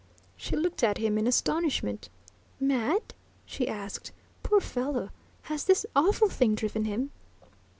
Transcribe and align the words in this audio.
She 0.35 0.55
looked 0.55 0.81
at 0.83 0.97
him 0.97 1.19
in 1.19 1.27
astonishment. 1.27 2.09
"Mad?" 2.59 3.13
she 3.45 3.67
asked. 3.67 4.11
"Poor 4.41 4.59
fellow! 4.59 5.11
Has 5.43 5.65
this 5.65 5.85
awful 5.95 6.27
thing 6.27 6.55
driven 6.55 6.85
him 6.85 7.11